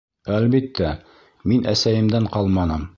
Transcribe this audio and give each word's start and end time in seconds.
Әлбиттә, 0.37 0.87
мин 1.53 1.71
әсәйемдән 1.75 2.31
ҡалманым. 2.39 2.87